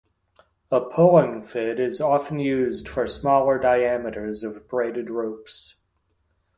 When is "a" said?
0.71-0.79